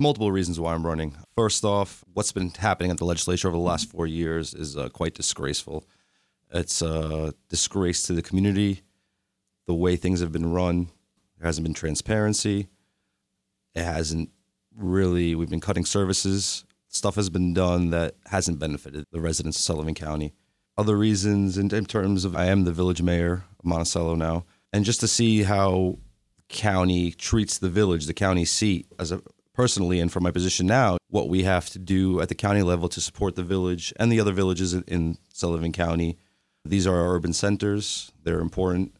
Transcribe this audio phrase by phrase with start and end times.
[0.00, 1.16] multiple reasons why I'm running.
[1.36, 4.88] First off, what's been happening at the legislature over the last four years is uh,
[4.88, 5.84] quite disgraceful.
[6.52, 8.82] It's a disgrace to the community,
[9.66, 10.88] the way things have been run.
[11.38, 12.68] There hasn't been transparency.
[13.74, 14.30] It hasn't
[14.74, 16.64] really, we've been cutting services.
[16.88, 20.32] Stuff has been done that hasn't benefited the residents of Sullivan County.
[20.76, 24.84] Other reasons, in, in terms of, I am the village mayor of Monticello now, and
[24.84, 25.98] just to see how
[26.48, 29.20] county treats the village, the county seat, as a
[29.60, 32.88] personally and from my position now, what we have to do at the county level
[32.88, 36.16] to support the village and the other villages in, Sullivan County.
[36.64, 38.10] These are our urban centers.
[38.24, 38.94] They're important.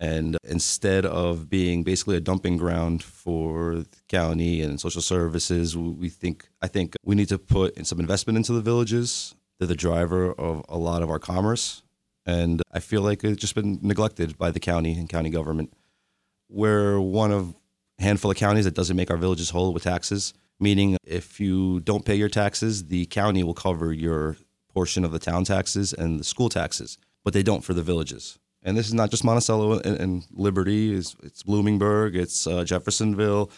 [0.00, 6.08] And instead of being basically a dumping ground for the county and social services, we
[6.08, 9.34] think I think we need to put in some investment into the villages.
[9.58, 11.82] They're the driver of a lot of our commerce,
[12.24, 15.72] and I feel like it's just been neglected by the county and county government.
[16.48, 17.54] We're one of
[18.02, 20.34] handful of counties that doesn't make our villages whole with taxes.
[20.60, 24.36] Meaning, if you don't pay your taxes, the county will cover your
[24.72, 28.38] portion of the town taxes and the school taxes, but they don't for the villages
[28.62, 30.94] and this is not just Monticello and, and Liberty.
[30.94, 33.50] It's, it's Bloomingburg, it's uh, Jeffersonville,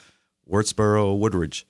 [0.50, 1.66] Wurtsboro, Woodridge.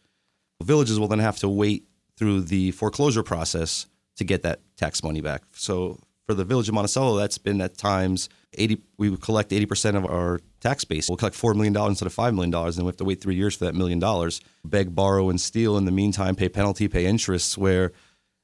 [0.63, 1.85] Villages will then have to wait
[2.17, 5.43] through the foreclosure process to get that tax money back.
[5.53, 8.83] So for the village of Monticello, that's been at times 80.
[8.99, 11.09] We would collect 80 percent of our tax base.
[11.09, 13.21] We'll collect four million dollars instead of five million dollars, and we have to wait
[13.21, 14.41] three years for that million dollars.
[14.65, 15.77] Beg, borrow, and steal.
[15.77, 17.93] In the meantime, pay penalty, pay interest, Where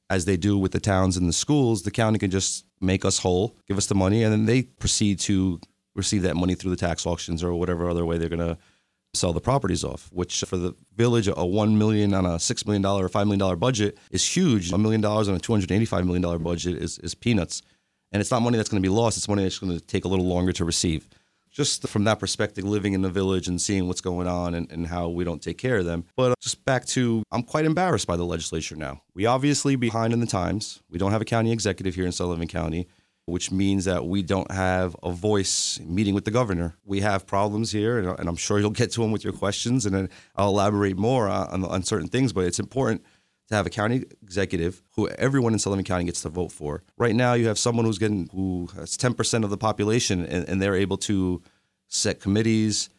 [0.09, 3.19] as they do with the towns and the schools, the county can just make us
[3.19, 5.59] whole, give us the money, and then they proceed to
[5.95, 8.57] receive that money through the tax auctions or whatever other way they're going to
[9.13, 10.09] sell the properties off.
[10.11, 13.39] Which for the village, a 1 million on a six million dollar or five million
[13.39, 14.71] dollar budget is huge.
[14.71, 17.61] A million dollars on a two hundred eighty five million dollar budget is is peanuts,
[18.11, 19.17] and it's not money that's going to be lost.
[19.17, 21.07] It's money that's going to take a little longer to receive
[21.51, 24.87] just from that perspective, living in the village and seeing what's going on and, and
[24.87, 26.05] how we don't take care of them.
[26.15, 29.01] But uh, just back to, I'm quite embarrassed by the legislature now.
[29.13, 30.81] We obviously behind in the times.
[30.89, 32.87] We don't have a county executive here in Sullivan County,
[33.31, 36.75] which means that we don't have a voice meeting with the governor.
[36.85, 39.95] We have problems here, and, I'm sure you'll get to them with your questions, and
[39.95, 42.33] then I'll elaborate more uh, on, on certain things.
[42.33, 43.03] But it's important
[43.49, 46.83] to have a county executive who everyone in Sullivan County gets to vote for.
[46.97, 50.61] Right now, you have someone who's getting who has 10% of the population, and, and
[50.61, 51.41] they're able to
[51.87, 52.89] set committees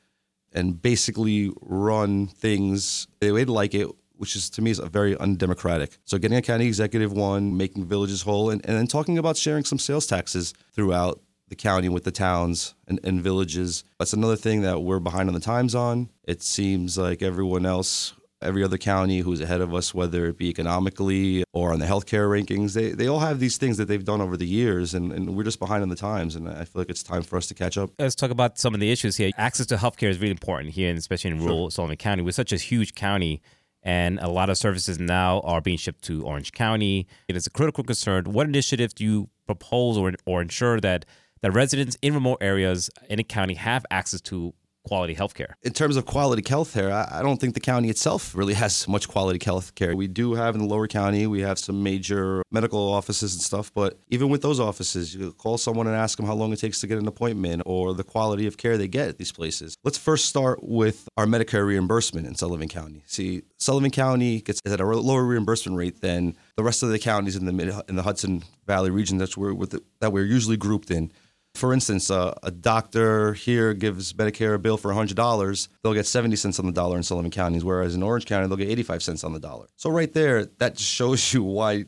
[0.53, 3.89] and basically run things the way they like it,
[4.23, 5.99] which is to me is a very undemocratic.
[6.05, 9.65] So getting a county executive one, making villages whole, and, and then talking about sharing
[9.65, 13.83] some sales taxes throughout the county with the towns and, and villages.
[13.99, 16.09] That's another thing that we're behind on the times on.
[16.23, 20.49] It seems like everyone else every other county who's ahead of us, whether it be
[20.49, 22.75] economically or on the healthcare rankings.
[22.75, 25.45] They, they all have these things that they've done over the years, and, and we're
[25.45, 26.35] just behind on the times.
[26.37, 27.91] And I feel like it's time for us to catch up.
[27.99, 29.31] Let's talk about some of the issues here.
[29.37, 31.71] Access to healthcare is really important here, and especially in rural sure.
[31.71, 32.23] Sullivan County.
[32.23, 33.41] We're such a huge county,
[33.83, 37.07] and a lot of services now are being shipped to Orange County.
[37.29, 38.25] It is a critical concern.
[38.25, 41.05] What initiative do you propose or, or ensure that,
[41.41, 44.55] that residents in remote areas in a county have access to
[44.85, 45.57] quality health care.
[45.63, 49.09] In terms of quality health care, I don't think the county itself really has much
[49.09, 49.95] quality health care.
[49.95, 53.73] We do have in the lower county, we have some major medical offices and stuff,
[53.75, 56.81] but even with those offices, you call someone and ask them how long it takes
[56.81, 59.77] to get an appointment or the quality of care they get at these places.
[59.85, 63.05] Let's first start with our Medicare reimbursement in Sullivan County.
[63.07, 67.37] See, Sullivan County gets at a lower reimbursement rate than the rest of the counties
[67.37, 69.55] in the mid, in the Hudson Valley region that's where
[70.01, 71.13] that we're usually grouped in.
[71.55, 76.37] For instance, uh, a doctor here gives Medicare a bill for $100, they'll get 70
[76.37, 79.25] cents on the dollar in Sullivan counties, whereas in Orange County, they'll get 85 cents
[79.25, 79.67] on the dollar.
[79.77, 81.85] So, right there, that shows you why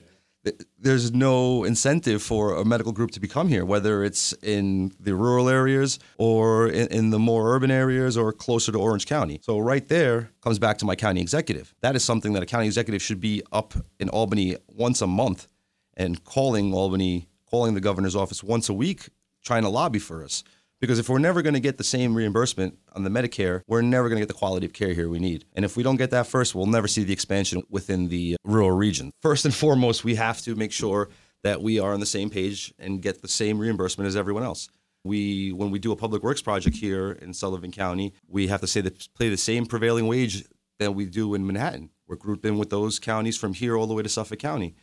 [0.78, 5.48] there's no incentive for a medical group to become here, whether it's in the rural
[5.48, 9.41] areas or in, in, the more urban areas or closer to Orange County.
[9.42, 11.75] So, right there comes back to my county executive.
[11.81, 15.48] That is something that a county executive should be up in Albany once a month
[15.96, 19.08] and calling Albany, calling the governor's office once a week
[19.44, 20.43] trying to lobby for us.
[20.81, 24.09] Because if we're never going to get the same reimbursement on the Medicare, we're never
[24.09, 25.44] going to get the quality of care here we need.
[25.55, 28.70] And if we don't get that first, we'll never see the expansion within the rural
[28.70, 29.11] region.
[29.23, 31.08] First and foremost, we have to make sure
[31.43, 34.69] that we are on the same page and get the same reimbursement as everyone else.
[35.05, 38.67] We, when we do a public works project here in Sullivan County, we have to
[38.67, 40.44] say that pay the same prevailing wage
[40.79, 41.90] that we do in Manhattan.
[42.06, 44.75] We're grouped in with those counties from here all the way to Suffolk County.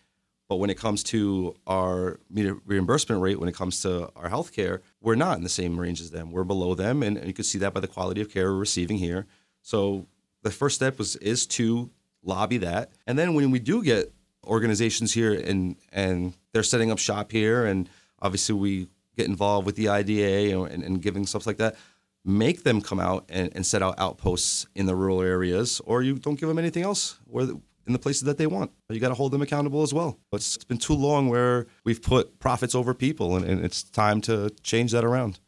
[0.52, 4.82] But when it comes to our reimbursement rate, when it comes to our health care,
[5.00, 6.30] we're not in the same range as them.
[6.30, 8.98] We're below them, and you can see that by the quality of care we're receiving
[8.98, 9.28] here.
[9.62, 10.08] So
[10.42, 11.90] the first step was is to
[12.22, 14.14] lobby that, and then when we do get
[14.44, 17.88] organizations here and and they're setting up shop here, and
[18.22, 21.78] obviously we get involved with the IDA and, and, and giving stuff like that.
[22.26, 26.20] make them come out and, and set out outposts in the rural areas, or you
[26.20, 27.48] don't give them anything else where
[27.92, 28.72] in the places that they want.
[28.90, 30.18] You got to hold them accountable as well.
[30.32, 34.22] It's, it's been too long where we've put profits over people, and, and it's time
[34.22, 35.40] to change that around.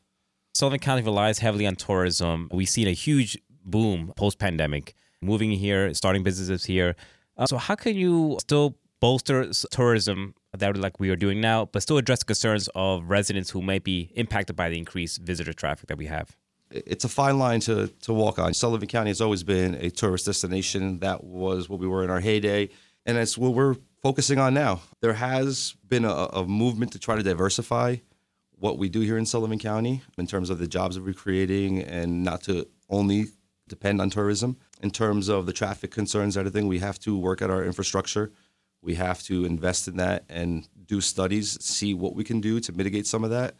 [0.54, 2.50] Sullivan County relies heavily on tourism.
[2.52, 6.96] We've seen a huge boom post pandemic, moving here, starting businesses here.
[7.38, 11.82] Uh, so, how can you still bolster tourism that like we are doing now, but
[11.82, 15.98] still address concerns of residents who might be impacted by the increased visitor traffic that
[15.98, 16.36] we have?
[16.74, 18.54] It's a fine line to, to walk on.
[18.54, 21.00] Sullivan County has always been a tourist destination.
[21.00, 22.70] That was what we were in our heyday,
[23.06, 24.82] and it's what we're focusing on now.
[25.02, 27.98] There has been a, a movement to try to diversify
[28.58, 31.82] what we do here in Sullivan County in terms of the jobs that we're creating
[31.84, 33.28] and not to only
[33.68, 34.58] depend on tourism.
[34.82, 38.32] In terms of the traffic concerns, everything, we have to work at our infrastructure.
[38.82, 42.72] We have to invest in that and do studies, see what we can do to
[42.72, 43.56] mitigate some of that.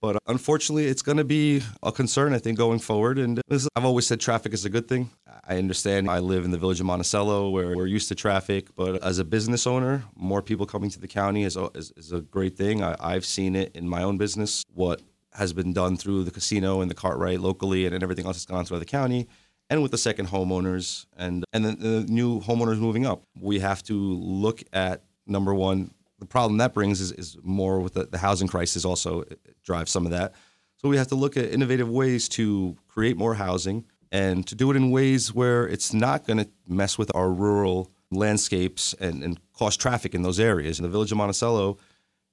[0.00, 3.18] But unfortunately, it's going to be a concern, I think, going forward.
[3.18, 5.10] And this, I've always said traffic is a good thing.
[5.44, 9.02] I understand I live in the village of Monticello where we're used to traffic, but
[9.02, 12.20] as a business owner, more people coming to the county is a, is, is a
[12.20, 12.82] great thing.
[12.82, 15.02] I, I've seen it in my own business, what
[15.32, 18.46] has been done through the casino and the Kartrite locally and, and everything else that's
[18.46, 19.26] gone through the county
[19.70, 23.22] and with the second homeowners and, and the, the new homeowners moving up.
[23.38, 27.94] We have to look at number one, the problem that brings is, is more with
[27.94, 30.34] the, the housing crisis also uh, drives some of that.
[30.76, 34.70] So we have to look at innovative ways to create more housing and to do
[34.70, 39.40] it in ways where it's not going to mess with our rural landscapes and, and
[39.52, 40.78] cause traffic in those areas.
[40.78, 41.78] And the village of Monticello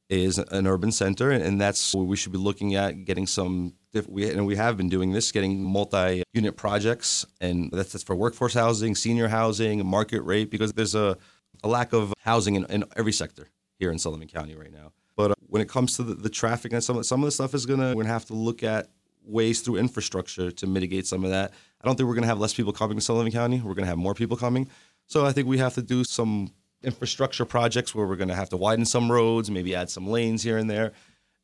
[0.09, 3.73] is an urban center, and that's where we should be looking at getting some.
[4.07, 8.53] We and we have been doing this, getting multi-unit projects, and that's, that's for workforce
[8.53, 11.17] housing, senior housing, market rate, because there's a,
[11.63, 13.49] a lack of housing in, in every sector
[13.79, 14.91] here in Sullivan County right now.
[15.15, 17.53] But uh, when it comes to the, the traffic and some some of the stuff
[17.53, 18.89] is gonna we're gonna have to look at
[19.23, 21.51] ways through infrastructure to mitigate some of that.
[21.81, 23.61] I don't think we're gonna have less people coming to Sullivan County.
[23.61, 24.69] We're gonna have more people coming.
[25.07, 26.51] So I think we have to do some
[26.83, 30.57] infrastructure projects where we're gonna have to widen some roads, maybe add some lanes here
[30.57, 30.91] and there,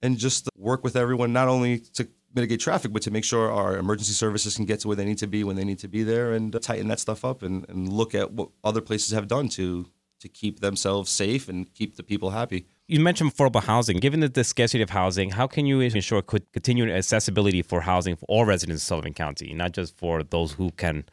[0.01, 3.77] and just work with everyone not only to mitigate traffic, but to make sure our
[3.77, 6.03] emergency services can get to where they need to be when they need to be
[6.03, 9.49] there and tighten that stuff up and, and look at what other places have done
[9.49, 9.85] to
[10.21, 12.65] to keep themselves safe and keep the people happy.
[12.87, 13.97] You mentioned affordable housing.
[13.97, 18.25] Given the, the scarcity of housing, how can you ensure continued accessibility for housing for
[18.27, 21.05] all residents of Sullivan County, not just for those who can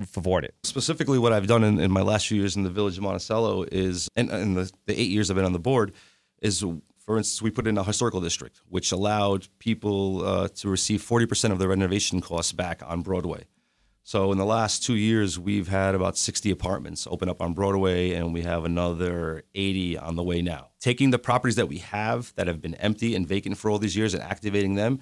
[0.00, 0.54] afford it?
[0.62, 3.64] Specifically, what I've done in, in my last few years in the village of Monticello
[3.70, 5.92] is, and in the, the eight years I've been on the board,
[6.40, 6.64] is
[7.08, 11.52] for instance, we put in a historical district, which allowed people uh, to receive 40%
[11.52, 13.44] of their renovation costs back on Broadway.
[14.08, 18.12] So in the last two years, we've had about 60 apartments open up on Broadway,
[18.12, 20.68] and we have another 80 on the way now.
[20.80, 23.94] Taking the properties that we have that have been empty and vacant for all these
[23.94, 25.00] years and activating them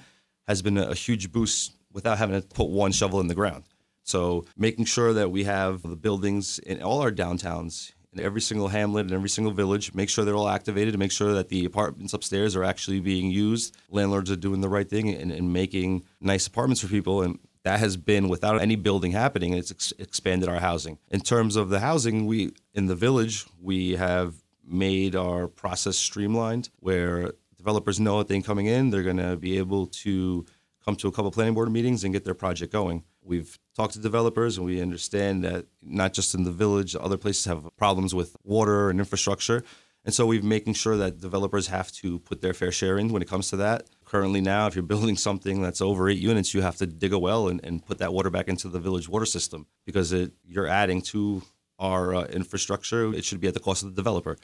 [0.49, 3.63] has been a huge boost without having to put one shovel in the ground.
[4.03, 8.67] So making sure that we have the buildings in all our downtowns in every single
[8.67, 11.65] hamlet and every single village, make sure they're all activated to make sure that the
[11.65, 13.77] apartments upstairs are actually being used.
[13.89, 17.23] Landlords are doing the right thing and, and making nice apartments for people.
[17.23, 19.53] And that has been without any building happening.
[19.53, 20.99] It's ex- expanded our housing.
[21.11, 24.35] In terms of the housing, we in the village we have
[24.65, 29.59] made our process streamlined, where developers know that they're coming in, they're going to be
[29.59, 30.47] able to
[30.85, 33.03] come to a couple planning board meetings and get their project going.
[33.21, 37.47] We've talked to developers and we understand that not just in the village, other places
[37.47, 39.65] have problems with water and infrastructure.
[40.07, 43.23] And so we've making sure that developers have to put their fair share in when
[43.23, 43.91] it comes to that.
[44.05, 47.19] Currently now, if you're building something that's over eight units, you have to dig a
[47.19, 50.69] well and, and put that water back into the village water system because it, you're
[50.69, 51.43] adding to
[51.81, 53.13] our uh, infrastructure.
[53.13, 54.39] It should be at the cost of the developer.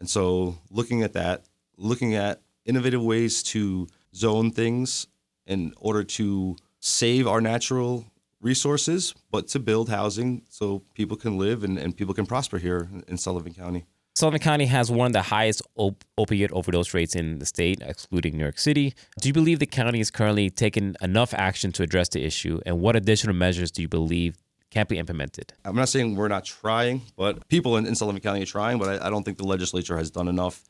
[0.00, 1.44] And so looking at that,
[1.76, 3.86] looking at innovative ways to
[4.16, 5.06] zone things
[5.46, 8.04] in order to save our natural
[8.40, 12.88] resources, but to build housing so people can live and, and people can prosper here
[13.06, 13.86] in Sullivan County.
[14.18, 18.36] Sullivan County has one of the highest op- opiate overdose rates in the state, excluding
[18.36, 18.92] New York City.
[19.20, 22.60] Do you believe the county is currently taking enough action to address the issue?
[22.66, 24.36] And what additional measures do you believe
[24.72, 25.52] can't be implemented?
[25.64, 28.88] I'm not saying we're not trying, but people in, in Sullivan County are trying, but
[28.88, 30.68] I, I don't think the legislature has done enough.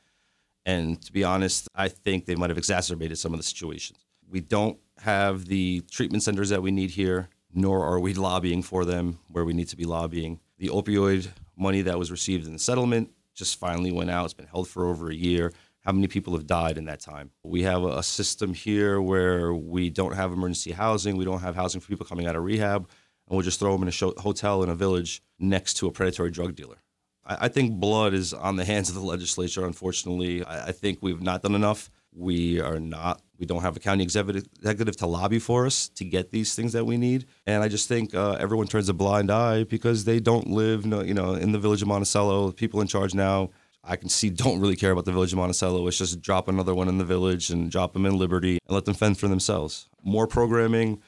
[0.67, 3.99] And to be honest, I think they might have exacerbated some of the situations.
[4.29, 8.85] We don't have the treatment centers that we need here, nor are we lobbying for
[8.85, 10.39] them where we need to be lobbying.
[10.59, 14.25] The opioid money that was received in the settlement just finally went out.
[14.25, 15.53] It's been held for over a year.
[15.85, 17.31] How many people have died in that time?
[17.45, 21.17] We have a system here where we don't have emergency housing.
[21.17, 23.83] We don't have housing for people coming out of rehab, and we'll just throw them
[23.83, 26.83] in a show, hotel in a village next to a predatory drug dealer.
[27.25, 29.65] I, I, think blood is on the hands of the legislature.
[29.65, 33.23] Unfortunately, I, I think we've not done enough We are not.
[33.39, 36.85] We don't have a county executive, to lobby for us to get these things that
[36.85, 37.27] we need.
[37.47, 41.15] And I just think uh, everyone turns a blind eye because they don't live, you
[41.15, 42.51] know, in the village of Monticello.
[42.51, 43.51] People in charge now,
[43.85, 45.87] I can see, don't really care about the village of Monticello.
[45.87, 48.85] It's just drop another one in the village and drop them in Liberty and let
[48.85, 49.89] them fend for themselves.
[50.03, 51.01] More programming,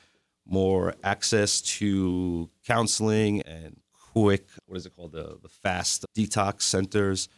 [0.47, 3.81] more access to counseling and
[4.13, 7.29] quick, what is it called, the, the fast detox centers,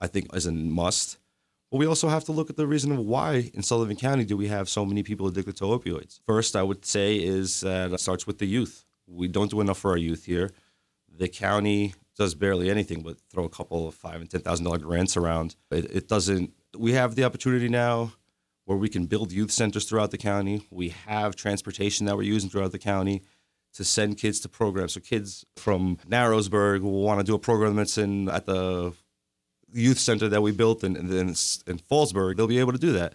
[0.00, 1.18] I think is a must.
[1.72, 4.36] But we also have to look at the reason of why in Sullivan County do
[4.36, 6.20] we have so many people addicted to opioids.
[6.26, 8.84] First, I would say is that it starts with the youth.
[9.06, 10.50] We don't do enough for our youth here.
[11.08, 14.76] The county does barely anything but throw a couple of five and ten thousand dollar
[14.76, 15.56] grants around.
[15.70, 16.52] It, it doesn't.
[16.76, 18.12] We have the opportunity now
[18.66, 20.68] where we can build youth centers throughout the county.
[20.70, 23.22] We have transportation that we're using throughout the county
[23.72, 24.92] to send kids to programs.
[24.92, 28.92] So kids from Narrowsburg will want to do a program that's in at the
[29.72, 32.36] youth center that we built in, in, in Fallsburg.
[32.36, 33.14] They'll be able to do that.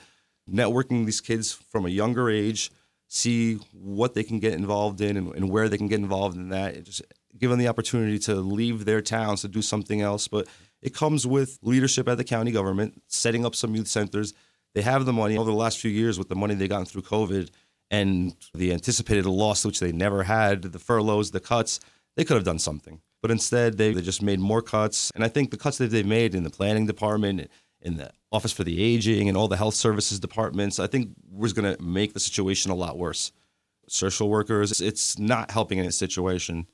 [0.49, 2.71] Networking these kids from a younger age,
[3.07, 6.49] see what they can get involved in and, and where they can get involved in
[6.49, 6.83] that.
[6.83, 7.01] Just
[7.37, 10.27] give them the opportunity to leave their towns to do something else.
[10.27, 10.47] But
[10.81, 14.33] it comes with leadership at the county government, setting up some youth centers.
[14.73, 17.03] They have the money over the last few years with the money they've gotten through
[17.03, 17.49] COVID
[17.89, 21.79] and the anticipated loss, which they never had, the furloughs, the cuts,
[22.15, 23.01] they could have done something.
[23.21, 25.11] But instead, they, they just made more cuts.
[25.15, 27.49] And I think the cuts that they've made in the planning department,
[27.81, 31.53] in the Office for the Aging, and all the health services departments, I think was
[31.53, 33.31] going to make the situation a lot worse.
[33.87, 36.67] Social workers, it's not helping in a situation.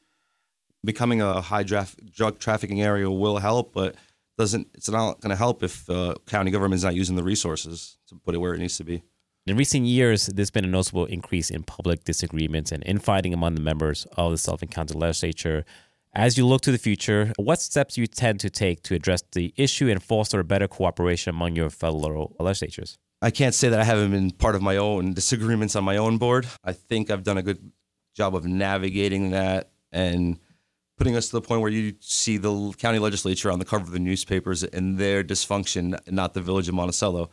[0.83, 3.95] Becoming a high drug trafficking area will help, but
[4.37, 4.67] doesn't.
[4.73, 8.15] It's not going to help if uh, county government is not using the resources to
[8.15, 9.03] put it where it needs to be.
[9.45, 13.61] In recent years, there's been a noticeable increase in public disagreements and infighting among the
[13.61, 15.65] members of the Sullivan County Legislature.
[16.15, 19.51] As you look to the future, what steps you tend to take to address the
[19.57, 22.99] issue and foster better cooperation among your fellow legislatures?
[23.19, 26.19] I can't say that I haven't been part of my own disagreements on my own
[26.19, 26.45] board.
[26.63, 27.71] I think I've done a good
[28.15, 30.37] job of navigating that and
[30.99, 33.91] putting us to the point where you see the county legislature on the cover of
[33.91, 37.31] the newspapers and their dysfunction, not the village of Monticello.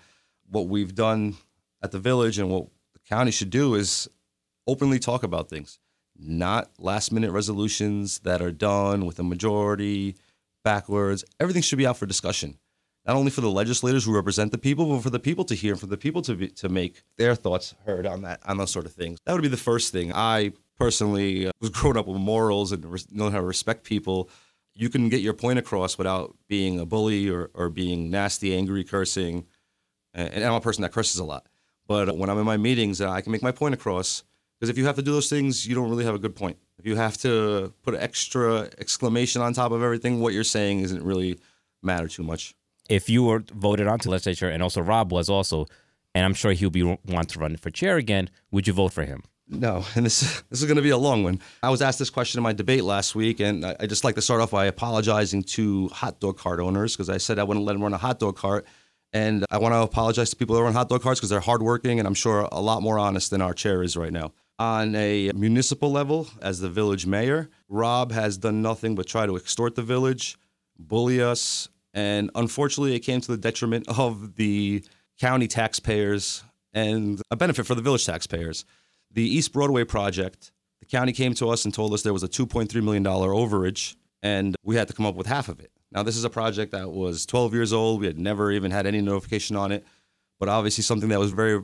[0.49, 1.37] What we've done
[1.83, 4.09] at the village and what the county should do is
[4.67, 5.79] openly talk about things,
[6.23, 10.17] not last minute resolutions that are done with a majority
[10.65, 11.25] backwards.
[11.39, 12.59] Everything should be out for discussion,
[13.07, 15.73] not only for the legislators who represent the people, but for the people to hear,
[15.73, 18.71] and for the people to be, to make their thoughts heard on that on those
[18.71, 19.19] sort of things.
[19.25, 20.13] That would be the first thing.
[20.15, 24.29] I personally uh, was grown up with morals and knowing how to respect people.
[24.75, 28.85] You can get your point across without being a bully or, or being nasty, angry,
[28.85, 29.47] cursing.
[30.15, 31.47] And I'm a person that curses a lot.
[31.87, 34.23] But when I'm in my meetings, uh, I can make my point across.
[34.61, 36.59] Because if you have to do those things, you don't really have a good point.
[36.79, 40.81] If you have to put an extra exclamation on top of everything, what you're saying
[40.81, 41.41] isn't really
[41.83, 42.55] matter too much.
[42.89, 45.67] If you were voted onto legislature, and also Rob was also,
[46.15, 49.05] and I'm sure he'll be want to run for chair again, would you vote for
[49.05, 49.23] him?
[49.49, 51.41] No, and this this is going to be a long one.
[51.63, 54.15] I was asked this question in my debate last week, and I, I just like
[54.17, 57.65] to start off by apologizing to hot dog cart owners because I said I wouldn't
[57.65, 58.67] let them run a hot dog cart
[59.13, 61.99] and I want to apologize to people that run hot dog carts because they're hardworking
[61.99, 64.33] and I'm sure a lot more honest than our chair is right now.
[64.61, 69.37] On a municipal level, as the village mayor, Rob has done nothing but try to
[69.37, 70.37] extort the village,
[70.79, 74.85] bully us, and unfortunately, it came to the detriment of the
[75.19, 78.67] county taxpayers and a benefit for the village taxpayers.
[79.11, 82.29] The East Broadway project, the county came to us and told us there was a
[82.29, 85.71] $2.3 million overage, and we had to come up with half of it.
[85.91, 88.03] Now, this is a project that was 12 years old.
[88.03, 89.87] We had never even had any notification on it,
[90.39, 91.63] but obviously something that was very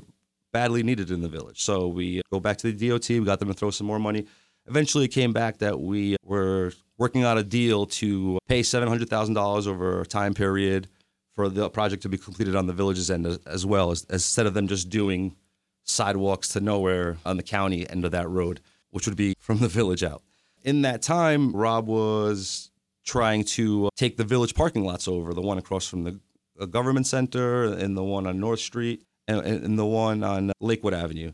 [0.57, 1.61] badly needed in the village.
[1.61, 3.11] So we go back to the DOT.
[3.11, 4.25] We got them to throw some more money.
[4.67, 10.01] Eventually, it came back that we were working on a deal to pay $700,000 over
[10.01, 10.89] a time period
[11.35, 14.47] for the project to be completed on the village's end as, as well, as, instead
[14.47, 15.37] of them just doing
[15.85, 19.69] sidewalks to nowhere on the county end of that road, which would be from the
[19.69, 20.23] village out.
[20.65, 22.71] In that time, Rob was
[23.05, 27.65] trying to take the village parking lots over the one across from the government center
[27.65, 31.33] and the one on North Street and, and the one on Lakewood Avenue.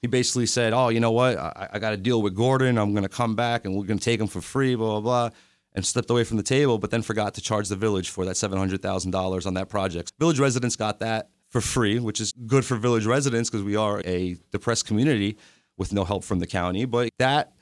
[0.00, 1.38] He basically said, Oh, you know what?
[1.38, 2.76] I, I got to deal with Gordon.
[2.78, 5.28] I'm going to come back and we're going to take him for free, blah, blah,
[5.28, 5.36] blah.
[5.74, 8.34] And slipped away from the table, but then forgot to charge the village for that
[8.34, 10.12] $700,000 on that project.
[10.18, 14.02] Village residents got that for free, which is good for village residents because we are
[14.04, 15.38] a depressed community
[15.78, 16.84] with no help from the county.
[16.84, 17.52] But that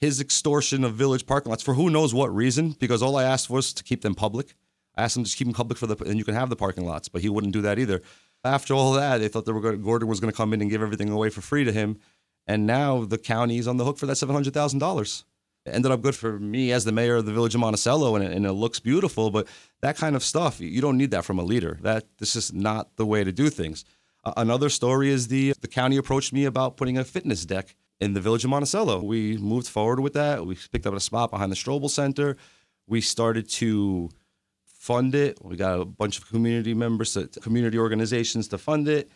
[0.00, 3.50] his extortion of village parking lots for who knows what reason, because all I asked
[3.50, 4.54] was to keep them public.
[4.96, 6.86] I asked him to keep them public for the, and you can have the parking
[6.86, 8.02] lots, but he wouldn't do that either.
[8.44, 10.70] After all that, they thought they were going, Gordon was going to come in and
[10.70, 11.98] give everything away for free to him,
[12.46, 15.24] and now the county is on the hook for that seven hundred thousand dollars.
[15.66, 18.24] It ended up good for me as the mayor of the village of Monticello, and
[18.24, 19.30] it, and it looks beautiful.
[19.30, 19.48] But
[19.82, 21.78] that kind of stuff, you don't need that from a leader.
[21.82, 23.84] That this is not the way to do things.
[24.24, 28.14] Uh, another story is the the county approached me about putting a fitness deck in
[28.14, 29.02] the village of Monticello.
[29.02, 30.46] We moved forward with that.
[30.46, 32.36] We picked up a spot behind the Strobel Center.
[32.86, 34.08] We started to
[34.88, 35.36] fund it.
[35.42, 39.10] We got a bunch of community members, community organizations to fund it.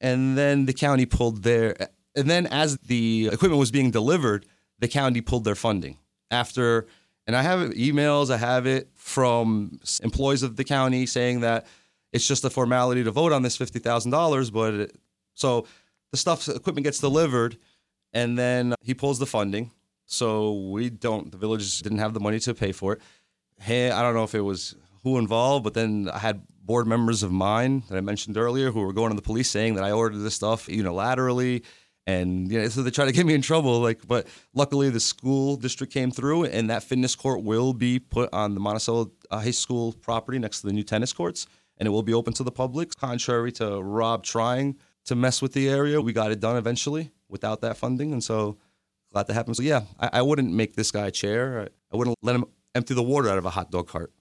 [0.00, 1.76] And then the county pulled their,
[2.16, 4.46] and then as the equipment was being delivered,
[4.80, 5.98] the county pulled their funding.
[6.32, 6.88] After,
[7.24, 11.66] and I have emails, I have it from employees of the county saying that
[12.12, 14.52] it's just a formality to vote on this $50,000.
[14.52, 14.96] But it,
[15.34, 15.68] so
[16.10, 17.58] the stuff, equipment gets delivered,
[18.12, 19.70] and then he pulls the funding.
[20.06, 23.00] So we don't, the village didn't have the money to pay for it.
[23.60, 24.74] Hey, I don't know if it was
[25.06, 28.80] who involved, but then I had board members of mine that I mentioned earlier who
[28.80, 31.64] were going to the police saying that I ordered this stuff unilaterally.
[32.08, 33.78] And you know, so they try to get me in trouble.
[33.78, 38.30] Like, but luckily the school district came through, and that fitness court will be put
[38.32, 41.46] on the Monticello uh, High School property next to the new tennis courts,
[41.78, 42.92] and it will be open to the public.
[42.96, 47.60] Contrary to Rob trying to mess with the area, we got it done eventually without
[47.60, 48.58] that funding, and so
[49.12, 49.56] glad that happened.
[49.56, 51.60] So yeah, I, I wouldn't make this guy chair.
[51.60, 54.12] I, I wouldn't let him empty the water out of a hot dog cart.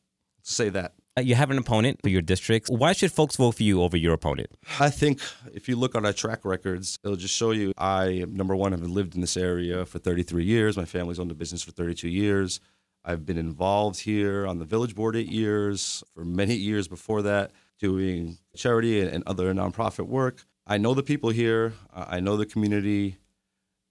[0.47, 0.93] Say that.
[1.17, 2.67] Uh, You have an opponent for your district.
[2.69, 4.49] Why should folks vote for you over your opponent?
[4.79, 5.19] I think
[5.51, 8.83] if you look on our track records, it'll just show you I, number one, have
[8.83, 10.77] lived in this area for 33 years.
[10.77, 12.59] My family's owned the business for 32 years.
[13.03, 17.51] I've been involved here on the village board eight years, for many years before that,
[17.79, 20.45] doing charity and, and other nonprofit work.
[20.67, 23.17] I know the people here, I I know the community,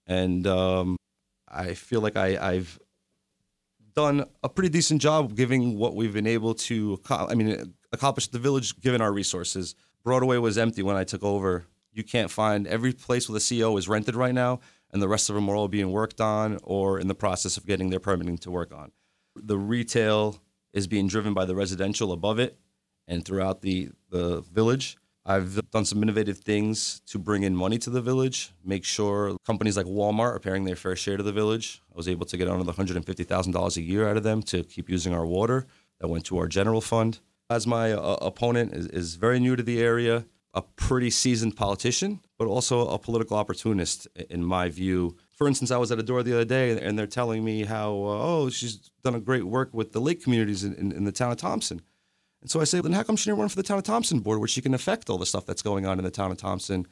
[0.07, 0.97] and um,
[1.49, 2.79] I feel like I, I've
[3.95, 8.39] done a pretty decent job giving what we've been able to, I mean, accomplish the
[8.39, 9.75] village given our resources.
[10.03, 11.65] Broadway was empty when I took over.
[11.91, 14.59] You can't find every place with a CO is rented right now,
[14.91, 17.65] and the rest of them are all being worked on or in the process of
[17.65, 18.91] getting their permitting to work on.
[19.35, 20.41] The retail
[20.73, 22.59] is being driven by the residential above it
[23.07, 24.97] and throughout the, the village.
[25.27, 29.75] I've done some innovative things to bring in money to the village, make sure companies
[29.75, 31.81] like Walmart are paying their fair share to the village.
[31.91, 35.13] I was able to get another $150,000 a year out of them to keep using
[35.13, 35.65] our water.
[35.99, 37.19] That went to our general fund.
[37.49, 42.21] As my uh, opponent is, is very new to the area, a pretty seasoned politician,
[42.37, 45.15] but also a political opportunist, in my view.
[45.31, 47.91] For instance, I was at a door the other day and they're telling me how,
[47.91, 51.11] uh, oh, she's done a great work with the lake communities in, in, in the
[51.11, 51.81] town of Thompson.
[52.41, 54.19] And so I say, then how come she didn't run for the town of Thompson
[54.19, 56.37] board where she can affect all the stuff that's going on in the town of
[56.37, 56.85] Thompson?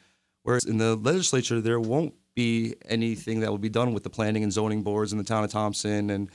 [0.44, 4.44] Whereas in the legislature, there won't be anything that will be done with the planning
[4.44, 6.10] and zoning boards in the town of Thompson.
[6.10, 6.30] And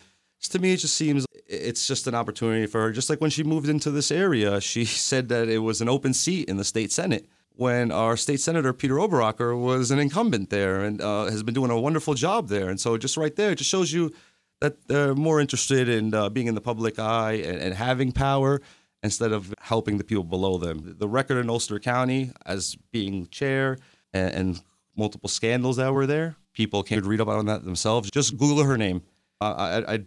[0.51, 2.93] to me, it just seems it's just an opportunity for her.
[2.93, 6.15] Just like when she moved into this area, she said that it was an open
[6.15, 10.85] seat in the state senate when our state senator Peter Oberacker was an incumbent there
[10.85, 12.69] and uh, has been doing a wonderful job there.
[12.69, 14.13] And so just right there, it just shows you
[14.61, 18.61] that they're more interested in uh, being in the public eye and, and having power
[19.03, 20.97] instead of helping the people below them.
[20.99, 23.79] The record in Ulster County as being chair
[24.13, 24.63] and, and
[24.97, 28.11] multiple scandals that were there, people can read up on that themselves.
[28.11, 29.03] Just Google her name.
[29.41, 30.05] I, I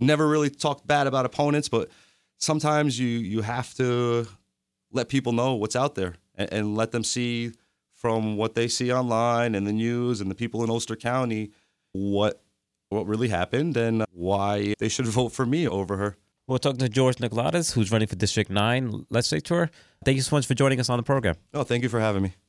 [0.00, 1.88] never really talked bad about opponents, but
[2.38, 4.26] sometimes you you have to
[4.92, 7.52] let people know what's out there and, and let them see
[7.92, 11.50] from what they see online and the news and the people in Ulster County
[11.92, 12.42] what
[12.90, 16.16] what really happened and why they should vote for me over her.
[16.46, 19.70] We're talking to George Nikolados, who's running for District 9 legislature.
[20.04, 21.36] Thank you so much for joining us on the program.
[21.54, 22.34] Oh, thank you for having me.